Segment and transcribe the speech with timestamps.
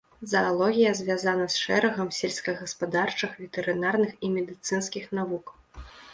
[0.29, 5.57] Заалогія звязана з шэрагам сельскагаспадарчых, ветэрынарных і медыцынскіх навук.